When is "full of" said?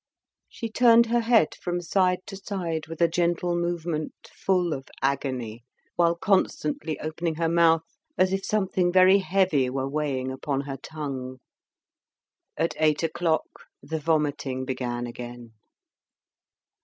4.33-4.87